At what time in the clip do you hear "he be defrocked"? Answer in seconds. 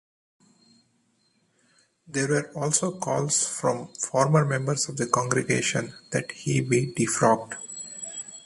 6.31-7.57